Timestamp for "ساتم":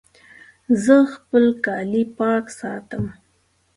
2.59-3.05